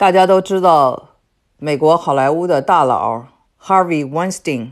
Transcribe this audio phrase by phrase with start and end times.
[0.00, 1.10] 大家都知道，
[1.58, 3.26] 美国好莱坞的大佬
[3.62, 4.70] Harvey Weinstein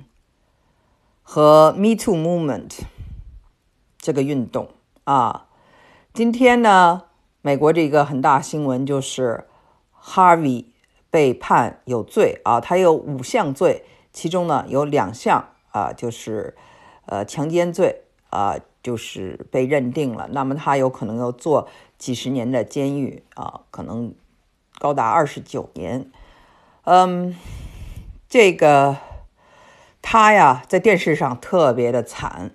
[1.23, 2.79] 和 Me Too Movement
[3.99, 4.71] 这个运动
[5.05, 5.49] 啊。
[6.15, 7.03] 今天呢，
[7.43, 9.45] 美国这个很大新闻就是
[10.03, 10.65] Harvey
[11.11, 13.85] 被判有罪啊，他有五项罪，
[14.15, 16.57] 其中呢有两项啊，就是
[17.05, 20.31] 呃强奸罪啊，就是被认定了。
[20.33, 21.69] 那么他有可能要坐
[21.99, 24.15] 几十年的监狱啊，可能。
[24.79, 26.11] 高达二十九年，
[26.85, 27.37] 嗯，
[28.29, 28.97] 这个
[30.01, 32.53] 他呀，在电视上特别的惨，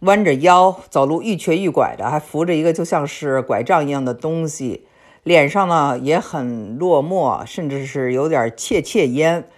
[0.00, 4.86] 弯着腰走路，欲瘸欲拐的，还扶着一个就像是拐杖一样的东西，
[5.22, 9.48] 脸上呢也很落寞，甚至是有点怯怯焉。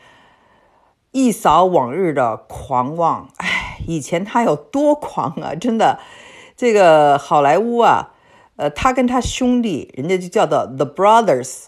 [1.11, 5.55] 一扫往日的狂妄，哎，以前他有多狂啊！
[5.55, 6.01] 真的，
[6.57, 8.14] 这个好莱坞啊。
[8.57, 11.65] 呃，他跟他兄弟，人家就叫做 The Brothers。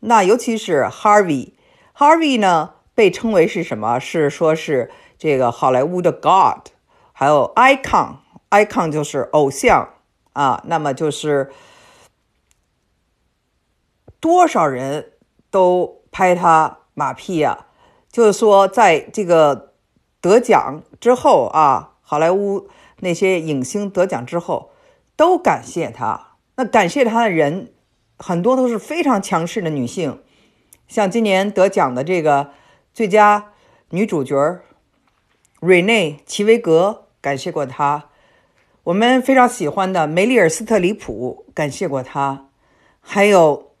[0.00, 3.98] 那尤其是 Harvey，Harvey 呢被称为是什么？
[3.98, 6.68] 是说是这个好莱坞的 God，
[7.12, 9.94] 还有 Icon，Icon 就是偶像
[10.32, 10.62] 啊。
[10.66, 11.50] 那么就是
[14.20, 15.14] 多少人
[15.50, 17.66] 都拍他马屁啊？
[18.12, 19.72] 就是说，在这个
[20.20, 22.68] 得奖之后啊，好莱坞
[23.00, 24.69] 那些影星得奖之后。
[25.20, 27.74] 都感谢他，那感谢他的人
[28.16, 30.22] 很多都是非常强势的女性，
[30.88, 32.52] 像今年得奖的这个
[32.94, 33.52] 最佳
[33.90, 34.34] 女主角
[35.60, 38.08] 瑞内·齐维格感谢过她，
[38.84, 42.46] 我们非常喜欢的梅丽尔·斯特里普感谢过她，
[43.02, 43.72] 还有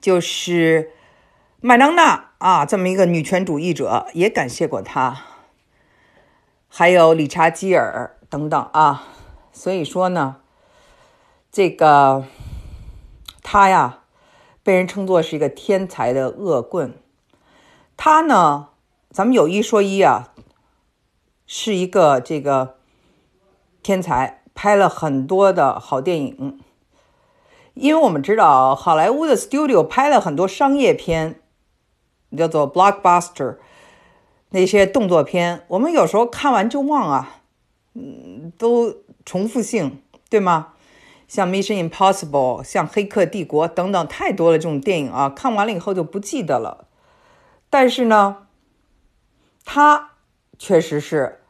[0.00, 0.92] 就是
[1.60, 5.20] 麦当娜啊，这么一个女权主义者也感谢过她，
[6.66, 9.08] 还有理查基尔等等啊。
[9.54, 10.36] 所以说呢，
[11.52, 12.24] 这个
[13.42, 14.00] 他呀，
[14.62, 16.94] 被人称作是一个天才的恶棍。
[17.96, 18.70] 他呢，
[19.10, 20.32] 咱们有一说一啊，
[21.46, 22.76] 是一个这个
[23.82, 26.58] 天才，拍了很多的好电影。
[27.74, 31.40] 因为我们知道，好莱坞的 studio 拍了很多商业片，
[32.36, 33.58] 叫做 blockbuster，
[34.48, 37.42] 那些动作片，我们有时候看完就忘啊，
[37.92, 38.96] 嗯，都。
[39.24, 40.74] 重复性对吗？
[41.28, 46.88] 像《Mission Impossible》、像《黑客帝国》等等，太多了这种电影啊，看完了以后就不记得了。
[47.70, 48.48] 但是呢，
[49.64, 50.10] 他
[50.58, 51.40] 确实是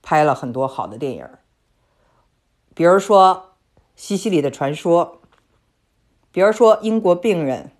[0.00, 1.28] 拍了很多好的电影，
[2.74, 3.54] 比如说
[3.94, 5.20] 《西西里的传说》，
[6.32, 7.72] 比如说《英国病人》，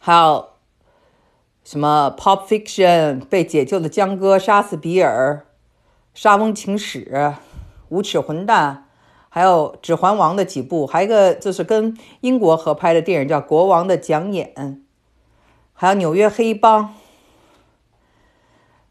[0.00, 0.48] 还有
[1.62, 5.46] 什么《Pop Fiction》被解救的江哥、杀死比尔、
[6.14, 7.34] 莎翁情史。
[7.88, 8.88] 无耻混蛋，
[9.28, 14.52] 还有《指环王》的几部，还有一个就是跟英国合拍的电影叫《国王的讲演》，
[15.72, 16.84] 还有《纽约黑帮》，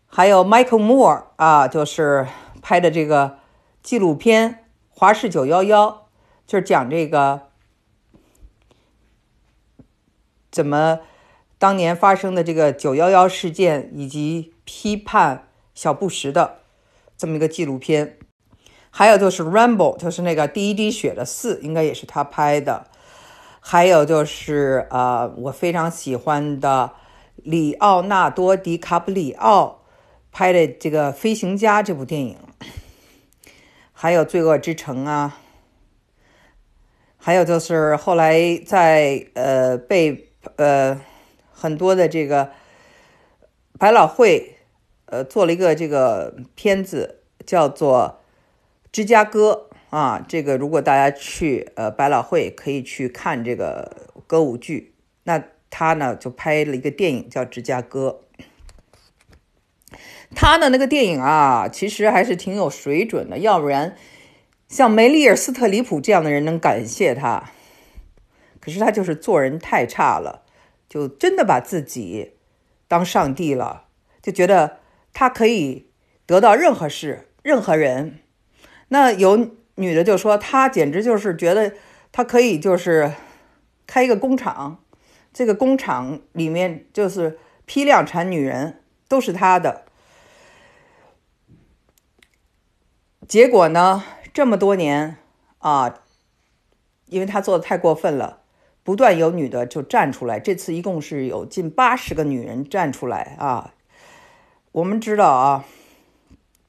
[0.07, 2.27] 还有 Michael Moore 啊，就是
[2.61, 3.39] 拍的这个
[3.81, 4.51] 纪录片
[4.89, 5.87] 《华氏九幺幺》，
[6.47, 7.41] 就是讲这个
[10.51, 10.99] 怎么
[11.57, 16.59] 当年发生的这个九幺幺事件，以及批判小布什的
[17.17, 18.19] 这么一个纪录片。
[18.97, 22.87] 还有就是《Rambo》，就是那个第一滴血的四，应该也是他拍的。
[23.59, 26.93] 还有就是呃，我非常喜欢的
[27.35, 29.81] 里奥纳多·迪卡普里奥
[30.31, 32.37] 拍的这个《飞行家》这部电影。
[33.91, 35.39] 还有《罪恶之城》啊。
[37.17, 41.01] 还有就是后来在呃被呃
[41.51, 42.51] 很多的这个
[43.77, 44.55] 百老汇
[45.07, 48.21] 呃做了一个这个片子，叫做。
[48.95, 54.93] 芝加哥啊，这个如果大家去呃百老汇，可以去看这个歌舞剧。
[55.23, 58.21] 那他呢就拍了一个电影叫《芝加哥》。
[60.33, 63.39] 他的那个电影啊，其实还是挺有水准的。
[63.39, 63.97] 要不然，
[64.69, 67.51] 像梅丽尔·斯特里普这样的人能感谢他，
[68.61, 70.43] 可是他就是做人太差了，
[70.87, 72.35] 就真的把自己
[72.87, 73.87] 当上帝了，
[74.21, 74.77] 就觉得
[75.11, 75.89] 他可以
[76.25, 78.19] 得到任何事、任何人。
[78.89, 81.73] 那有女的就说，她简直就是觉得
[82.11, 83.13] 她可以就是
[83.87, 84.79] 开一个工厂，
[85.33, 89.85] 这个工厂里面就是批量产女人，都是她的。
[93.27, 95.17] 结果呢，这么多年
[95.57, 96.01] 啊，
[97.07, 98.43] 因为她做的太过分了，
[98.83, 100.39] 不断有女的就站出来。
[100.39, 103.73] 这次一共是有近八十个女人站出来啊。
[104.71, 105.65] 我们知道啊，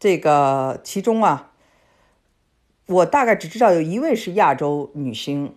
[0.01, 1.53] 这个其中啊。
[2.87, 5.55] 我大概只知道有一位是亚洲女星，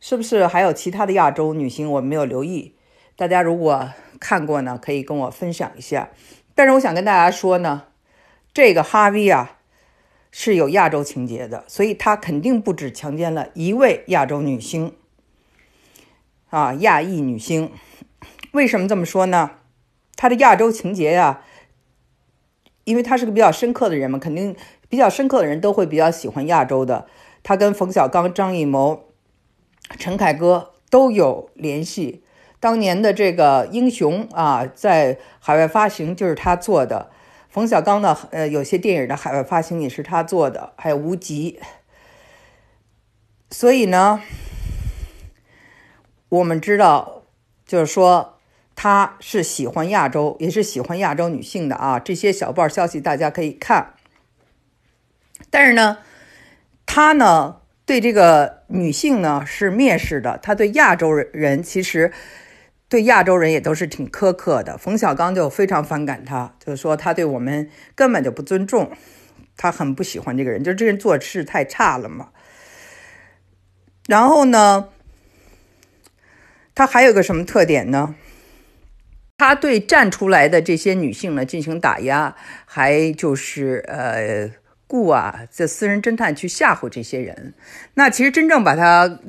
[0.00, 2.74] 是不是还有其他的亚洲女星我没有留意？
[3.14, 6.10] 大家如果看过呢，可以跟我分享一下。
[6.54, 7.84] 但是我想跟大家说呢，
[8.54, 9.58] 这个哈维啊
[10.30, 14.94] 是有亚洲情节的，所以他肯定不止强奸了一位亚洲女星
[16.48, 17.70] 啊，亚裔女星。
[18.52, 19.50] 为什么这么说呢？
[20.16, 21.42] 他的亚洲情节呀，
[22.84, 24.56] 因为他是个比较深刻的人嘛，肯定
[24.88, 27.06] 比较深刻的人都会比较喜欢亚洲的。
[27.42, 29.04] 他跟冯小刚、张艺谋、
[29.98, 32.24] 陈凯歌都有联系。
[32.58, 37.10] 当年的这个英雄啊，在海外发行就是他做的。
[37.48, 41.60] 冯小刚的呃，有些电影的海外发行也是他做的，还有无极。
[43.50, 44.20] 所以呢，
[46.28, 47.22] 我们知道，
[47.64, 48.38] 就是说
[48.74, 51.98] 他是喜欢亚洲，也是喜欢亚洲女性的啊。
[51.98, 53.95] 这些小报消息大家可以看。
[55.50, 55.98] 但是呢，
[56.84, 62.12] 他呢对这个女性呢是蔑视的，他对亚洲人其实。
[62.88, 68.92] 对亚洲人也都是挺苛刻的，冯小刚就非常反感他，就是说他对我们根本就不尊重，
[69.56, 72.28] 他很不喜欢这个人，就这人做事太差了嘛。
[74.06, 74.90] 然后呢，
[76.76, 78.14] 他还有个什么特点呢？
[79.36, 82.36] 他对站出来的这些女性呢进行打压，
[82.66, 84.48] 还就是呃
[84.88, 87.54] 雇啊这私人侦探去吓唬这些人。
[87.94, 89.20] 那其实真正把他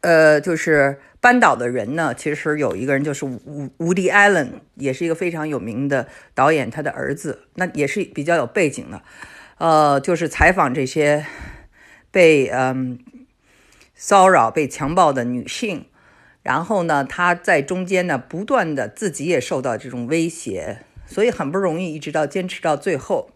[0.00, 1.00] 呃就是。
[1.24, 9.00] 扳倒的人呢，其实有一个人就是吴吴迪艾伦，也是一个非常有名的导演，他的儿子，那也是比较有背景的，
[9.56, 11.24] 呃，就是采访这些
[12.10, 12.98] 被嗯
[13.94, 15.86] 骚扰、被强暴的女性，
[16.42, 23.30] 然后呢，他在中间呢，不断的自己也受到这种威胁，所以很不容易，一直到坚持到最后。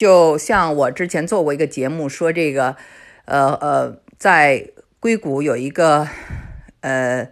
[0.00, 2.74] 就像我之前做过一个节目，说这个，
[3.26, 6.08] 呃呃，在硅谷有一个。
[6.80, 7.28] 呃，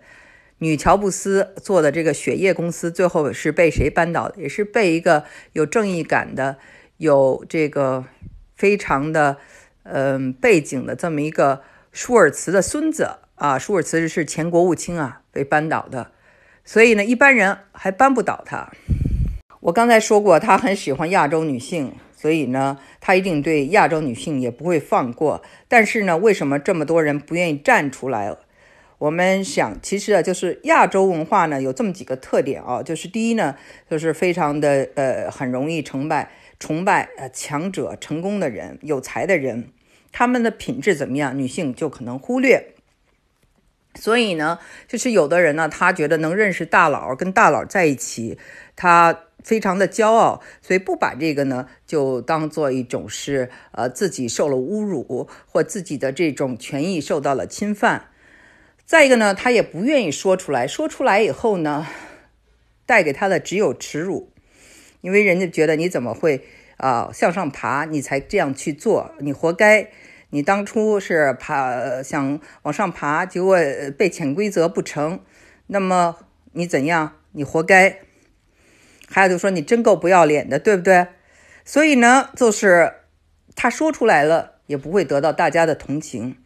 [0.59, 4.43] 女乔布斯做的这个血液公司，最后是被谁扳倒的？
[4.43, 5.25] 也是被一个
[5.55, 6.59] 有正义感的、
[6.99, 8.05] 有这个
[8.55, 9.38] 非常的
[9.85, 13.59] 嗯背景的这么一个舒尔茨的孙子啊。
[13.59, 16.11] 舒尔茨是前国务卿啊，被扳倒的。
[16.67, 18.70] 所以呢，一般人还扳不倒他。
[19.61, 25.41] 我刚才说过，他很喜欢亚洲女性，所以呢，他一定对亚洲女性也不会放过。
[25.69, 28.37] 但是呢，为什么这么多人不愿意站出来？
[28.99, 33.55] 我们想，其实啊，就是亚洲文化呢，有这么几个特点啊，就是第一呢，
[33.88, 39.69] 就是非常的呃，很容易崇拜崇拜呃强者、成功的人、有才的人，
[40.11, 42.75] 他们的品质怎么样，女性就可能忽略。
[43.94, 48.37] 所以呢，就是有的人呢，他觉得能认识大佬，跟大佬在一起，
[48.81, 58.11] 他非常的骄傲，所以不把这个呢，就当做一种是呃自己受了侮辱，或自己的这种权益受到了侵犯。
[58.87, 61.89] 再一个呢，他也不愿意说出来，说出来以后呢，
[62.87, 64.31] 带给他的只有耻辱，
[65.01, 66.45] 因为人家觉得你怎么会
[66.77, 69.91] 啊向上爬，你才这样去做，你活该，
[70.31, 73.59] 你当初是爬想往上爬，结果
[73.99, 75.19] 被潜规则不成，
[75.67, 76.17] 那么
[76.53, 78.03] 你怎样，你活该。
[79.10, 81.08] 还有就说你真够不要脸的，对不对？
[81.64, 82.93] 所以呢，就是
[83.56, 86.37] 他说出来了，也不会得到大家的同情。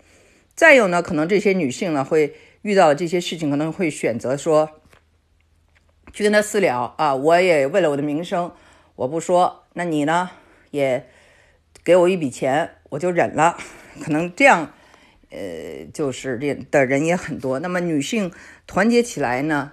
[0.54, 4.80] 再有呢，可能这些女性呢会遇到这些事情，可能会选择说
[6.12, 7.14] 去跟他私聊啊。
[7.14, 8.52] 我也为了我的名声，
[8.96, 9.64] 我不说。
[9.74, 10.30] 那你呢，
[10.70, 11.08] 也
[11.82, 13.56] 给我一笔钱，我就忍了。
[14.02, 14.74] 可能这样，
[15.30, 17.58] 呃，就是这的人也很多。
[17.58, 18.32] 那么女性
[18.66, 19.72] 团结起来呢，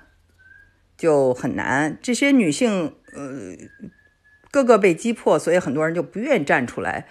[1.00, 1.98] 就很难。
[2.00, 3.56] 这些女性，呃，
[4.52, 7.08] 个个被击破，所以很多人就不愿意站出来，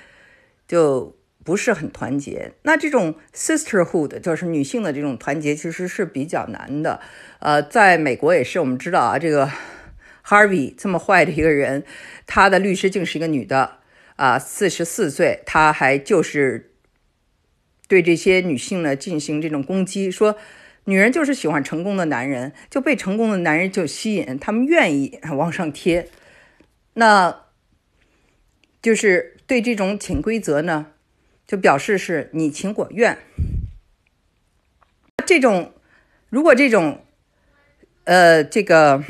[0.68, 1.16] 就。
[1.45, 7.00] 不是很团结，那这种 sisterhood 就是女性的这种团结，其实是比较难的。
[7.38, 9.50] 呃，在美国也是，我们知道啊，这个
[10.26, 11.85] Harvey 这么坏的一个人，
[12.26, 13.78] 他的律师竟是一个女的
[14.16, 16.73] 啊，四十四岁，他还就是
[17.87, 20.37] 对这些女性呢进行这种攻击，说
[20.88, 26.09] 女人就是喜欢成功的男人，就被成功的男人就吸引，他们愿意 往上贴，
[26.95, 27.42] 那
[28.80, 30.87] 就是对这种潜规则呢。
[31.47, 33.16] 就表示是你情我愿，
[35.25, 35.73] 这种
[36.28, 37.02] 如果这种
[38.04, 39.02] 呃这个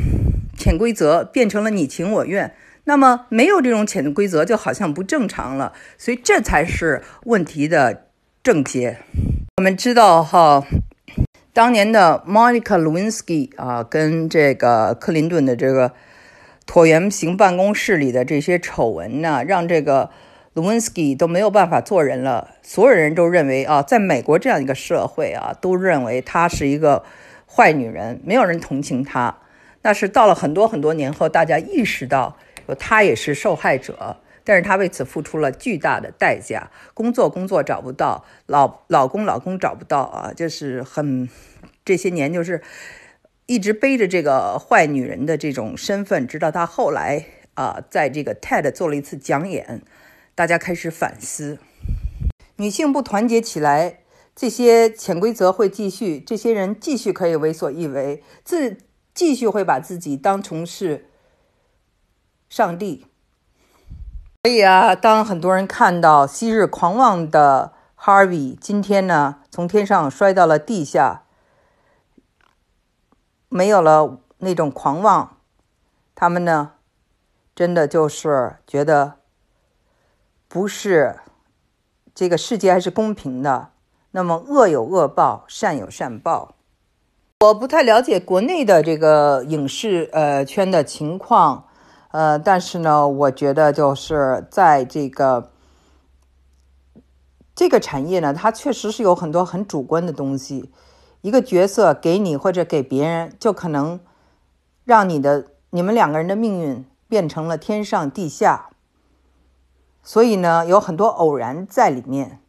[0.56, 2.54] 潜规则变成了你情我愿，
[2.84, 8.06] 那么没有这种潜规则就好像不正常了，所以这才是问题的
[8.42, 8.98] 症结。
[9.56, 10.64] 我们知道哈，
[11.58, 15.92] 当年的 Monica Lewinsky 啊，跟这个克林顿的这个
[16.68, 20.10] 椭圆形办公室里的这些丑闻呢，让这个。
[20.54, 22.50] Lewinsky 都没有办法做人了。
[22.62, 27.02] 所有人都认为啊，在美国这样一个社会啊，都认为她是一个
[27.52, 29.38] 坏女人，没有人同情她。
[29.82, 32.36] 那是到了很多很多年后，大家意识到，
[32.78, 34.16] 她也是受害者，
[34.48, 41.28] 但是她为此付出了巨大的代价：工作工作找不到，老老公老公找不到啊，就是很
[41.84, 42.62] 这些年就是
[43.44, 49.82] 一直背着这个坏女人的这种身份，直到她后来啊，在这个 TED 做了一次讲演。
[50.34, 51.58] 大家开始反思，
[52.56, 53.98] 女性不团结起来，
[54.34, 58.78] 这些潜规则会继续，这些人继续可以为所欲为，自
[59.12, 61.04] 继续会把自己当成是
[62.48, 63.07] 上帝。
[64.48, 71.24] 所以啊，当很多人看到昔日狂妄的 Harvey 今天呢从天上摔到了地下，
[73.50, 75.36] 没有了那种狂妄，
[76.14, 76.70] 他们呢
[77.54, 79.16] 真的就是觉得。
[80.48, 81.18] 不是，
[82.14, 83.72] 这个世界还是公平的。
[84.12, 86.54] 那么恶有恶报，善有善报。
[87.40, 91.67] 我不太了解国内的这个影视呃圈的情况，
[92.10, 95.50] 呃，但是呢，我觉得就是在这个
[97.54, 100.72] 这个产业呢，它确实是有很多很主观的东西。
[101.20, 104.00] 一个角色给你或者给别人，就可能
[104.84, 108.70] 让你的你们两个人的命运变成了天上地下。
[110.02, 112.40] 所以呢，有很多偶然在里面。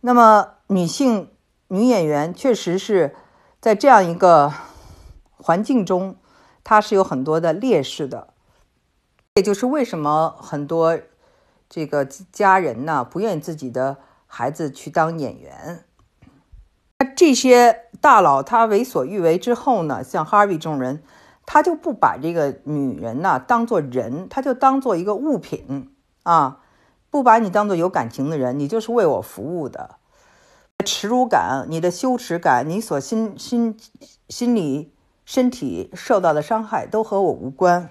[0.00, 1.30] 那么，女性
[1.68, 3.14] 女演员确实是
[3.60, 4.52] 在这样一个
[5.36, 6.16] 环境中，
[6.64, 8.33] 她是有很多的劣势的。
[9.36, 10.96] 也就是为什么很多
[11.68, 13.96] 这个家人呢不愿意自己的
[14.28, 15.84] 孩子去当演员。
[17.00, 21.02] 那这些大佬他为所欲为之后呢，像 Harvey 这种人，
[21.44, 26.60] 他就不把这个女人呢当做人，他就当做一个物品啊。
[27.10, 29.96] 不把你当做有感情的人，你就是为我服务的。
[30.84, 33.76] 耻辱感、你的羞耻感、你所心心
[34.28, 34.92] 心理、
[35.24, 37.88] 身体受到的伤害，都和我无关。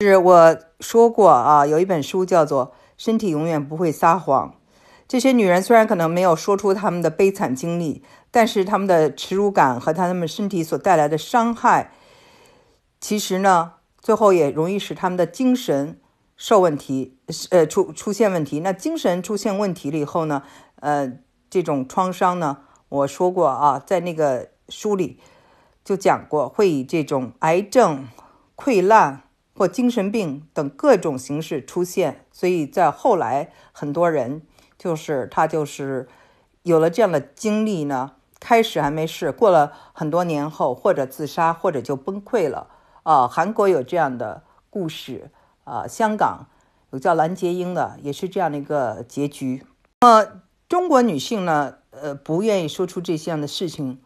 [0.00, 4.50] 是我说过啊，有一本书叫做《身体永远不会撒谎》。
[5.06, 11.92] 这些女人虽然可能没有说出她们的悲惨经历，但是她们的耻辱感和她们身体所带来的伤害，
[13.00, 16.00] 其实呢，最后也容易使她们的精神。
[16.36, 17.16] 受问题，
[17.50, 20.42] 呃，出出现问题，那精神出现问题了以后呢，
[20.80, 21.12] 呃，
[21.48, 22.58] 这种创伤呢，
[22.88, 25.20] 我说过啊，在那个书里
[25.84, 28.08] 就讲过，会以这种癌症、
[28.56, 29.23] 溃烂
[29.54, 32.26] 或精神病等各种形式出现。
[32.30, 34.42] 所以在后来，很多人
[34.76, 36.08] 就是他就是
[36.62, 42.68] 有了这样的经历呢，开始还没事，过了很多年后，或者自杀，或者就崩溃了
[43.04, 43.26] 啊。
[43.26, 45.30] 韩国有这样的故事。
[45.64, 46.46] 啊，香港
[46.90, 49.64] 有叫蓝洁瑛的，也是这样的一个结局。
[50.02, 51.76] 那么中国女性呢？
[51.90, 53.98] 呃，不愿意说出这样的事情，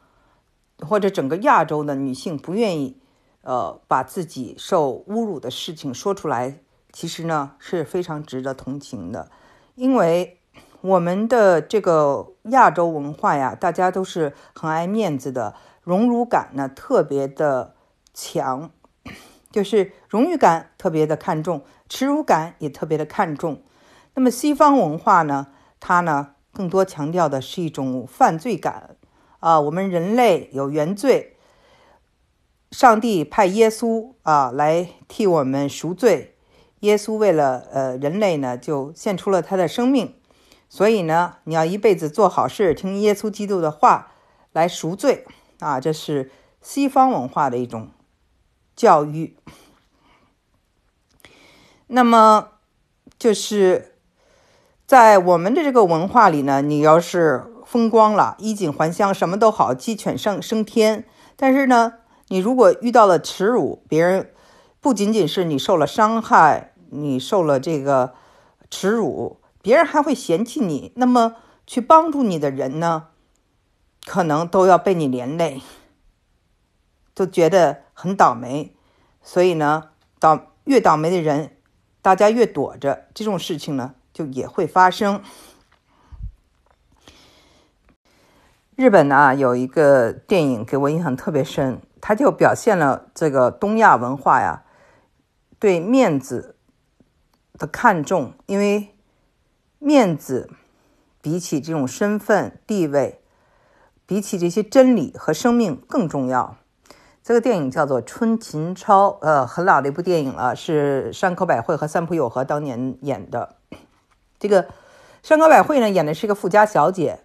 [0.87, 3.01] 或者整个亚洲的女性不愿意，
[3.43, 6.59] 呃，把自己受侮辱的事情说出来，
[6.93, 9.31] 其实呢是非常值得同情的，
[9.75, 10.41] 因为
[10.81, 17.75] 我们的这个亚洲文化呀，大家都是很爱面子的，荣辱感呢特别的
[18.13, 18.71] 强。
[19.51, 23.63] 就是荣誉感特别的看重，耻辱感也特别的看重。
[24.13, 25.47] 那么西方文化呢？
[25.81, 28.97] 它呢更多强调的是一种犯罪感
[29.41, 29.59] 啊。
[29.59, 31.38] 我们人类有原罪，
[32.71, 36.37] 上帝派耶稣啊来替我们赎罪。
[36.81, 40.15] 耶稣为了呃人类呢，就献出了他的生命。
[40.69, 44.13] 所以呢，你要一辈子做好事，听耶稣基督的话
[44.53, 45.27] 来赎罪
[45.61, 45.81] 啊。
[45.81, 47.91] 这是西方文化的一种。
[48.77, 49.37] 教育，
[51.89, 52.51] 那么
[53.19, 53.97] 就是
[54.87, 61.05] 在我们的这个文化里呢，你要是风光了，衣锦还乡，什么都好，鸡犬升升天。
[61.35, 61.95] 但是呢，
[62.29, 64.33] 你如果遇到了耻辱，别人
[64.81, 68.15] 不仅仅是你受了伤害，你受了这个
[68.71, 70.93] 耻辱，别人还会嫌弃你。
[70.97, 73.09] 那么去帮助你的人呢，
[74.07, 75.63] 可能都要被你连累。
[77.15, 78.73] 都觉得很倒霉，
[79.23, 81.57] 所以呢，倒越倒霉的人，
[82.01, 85.21] 大家越躲着，这种事情呢就也会发生。
[88.79, 94.63] 日本呢有一个电影给我印象特别深，它就表现了这个东亚文化呀
[95.59, 96.55] 对面子
[97.55, 98.95] 的看重，因为
[99.81, 100.49] 面子
[101.21, 103.21] 比起这种身份地位，
[104.07, 106.57] 比起这些真理和生命更重要。
[107.25, 113.57] 这个电影叫做《春琴抄》，呃，很老的一部电影了，是山口百惠和三浦友和当年演的。
[114.39, 114.69] 这个
[115.25, 117.19] 山口百惠呢，演的是一个富家小姐，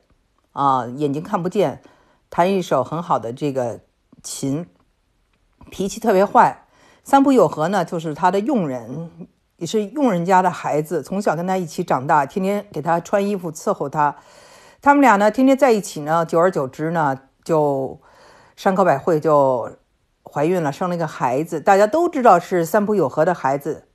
[0.54, 1.82] 啊，眼睛看不见，
[2.30, 3.82] 弹一手很好的这个
[4.24, 4.66] 琴，
[5.70, 6.66] 脾气特别坏。
[7.04, 14.16] 三浦友和呢，就是他的佣人，也是佣人家的孩子，从小跟他一起长大，天天给他穿衣服伺候他。
[14.82, 18.00] 他们俩呢，天天在一起呢，久而久之呢，就
[18.56, 19.78] 山口百惠就
[20.24, 23.88] 怀孕了，生了一个孩子，大家都知道是三浦友和的孩子，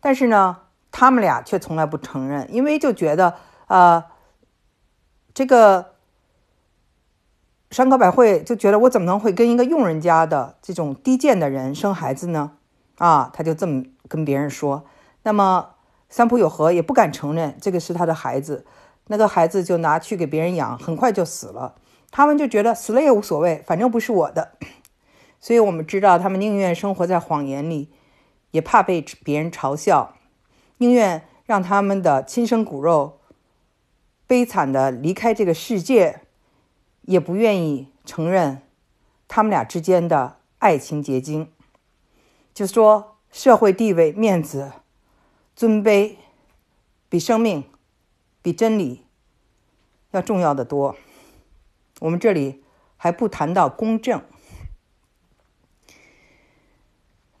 [0.00, 0.58] 但是呢。
[0.92, 3.36] 他们俩却从来不承认，因为就觉得，
[3.68, 4.04] 呃，
[5.32, 5.94] 这个
[7.70, 12.52] 山口百惠就觉得我怎么能会跟一个佣人家的这种低贱的人生孩子呢？
[12.98, 14.84] 啊，他就这么跟别人说。
[15.22, 15.74] 那么
[16.08, 18.66] 三浦友和也不敢承认这个是他的孩子，
[19.06, 21.76] 那个孩子就拿去给别人养，很快就死了。
[22.10, 24.52] 他们就觉得死了也无所谓，反正不是我的。
[25.38, 27.92] 所以我们知道，他们宁愿生活在谎言里，
[28.50, 30.16] 也怕被别人嘲笑。
[30.78, 33.19] 宁愿让他们的亲生骨肉
[34.30, 36.20] 悲惨的离开这个世界，
[37.02, 38.62] 也不愿意承认
[39.26, 41.50] 他们俩之间的爱情结晶。
[42.54, 44.70] 就说社会地位、面子、
[45.56, 46.14] 尊卑，
[47.08, 47.64] 比生命、
[48.40, 49.04] 比真理
[50.12, 50.94] 要重要的多。
[51.98, 52.62] 我们这里
[52.96, 54.22] 还不谈到公正，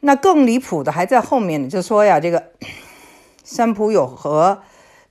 [0.00, 1.68] 那更离谱的还在后面呢。
[1.68, 2.50] 就说呀，这个。
[3.42, 4.62] 三浦友和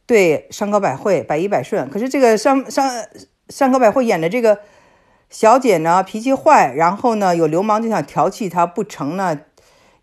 [0.09, 3.07] 对山口百惠百依百顺，可是这个山山
[3.47, 4.57] 山口百惠演的这个
[5.29, 9.41] 小姐呢，脾气坏，然后呢有流氓就想调戏她，不成呢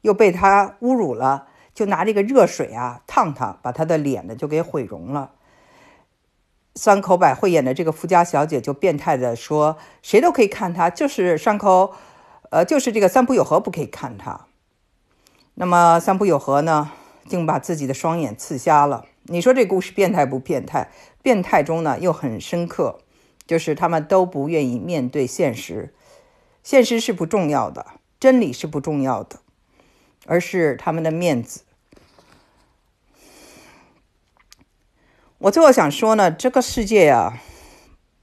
[0.02, 5.32] 又被她侮辱了，就拿这个热水啊烫她，把她的脸呢就给毁容了。
[6.76, 11.92] 山口百惠演的这个富家小姐就变态的说，谁都可以看她，就是山口，
[12.50, 14.46] 呃，就是这个三浦友和不可以看她。
[15.54, 16.92] 那么三浦友和呢？
[17.26, 19.04] 竟把自己的双眼刺瞎了。
[19.28, 20.88] 你说这故事变态不变态？
[21.23, 23.00] 变态中呢又很深刻，
[23.47, 25.92] 就是他们都不愿意面对现实。
[26.62, 27.87] 现实是不重要的，
[28.18, 29.40] 真理是不重要的，
[30.26, 31.62] 而是他们的面子。
[35.39, 37.41] 我最后想说呢，这个世界呀，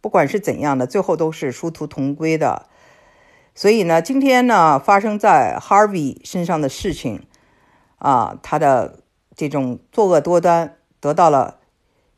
[0.02, 2.68] 不管是怎样的，最后都是殊途同归的。
[3.54, 7.26] 所以呢，今天呢发生在 Harvey 身上的事情。
[7.98, 9.00] 啊，他的
[9.34, 11.60] 这种作恶多端得到了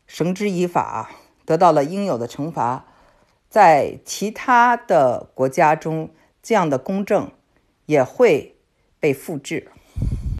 [0.05, 1.09] 绳之以法，
[1.43, 2.85] 得到了应有的惩罚。
[3.49, 6.11] 在其他的国家中，
[6.43, 7.31] 这样的公正
[7.87, 8.55] 也会
[8.99, 9.71] 被复制。